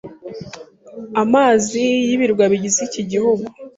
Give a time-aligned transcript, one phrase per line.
[1.23, 3.45] amazi y'ibirwa bigize iki gihugu,